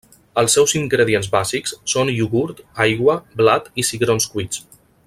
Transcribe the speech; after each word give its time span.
Els 0.41 0.53
seus 0.57 0.71
ingredients 0.79 1.29
bàsics 1.35 1.75
són 1.93 2.11
iogurt, 2.15 2.65
aigua, 2.89 3.19
blat 3.43 3.73
i 3.85 3.89
cigrons 3.93 4.31
cuits. 4.37 4.67